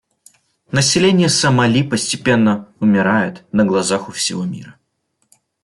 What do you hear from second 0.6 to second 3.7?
Население Сомали постепенно умирает на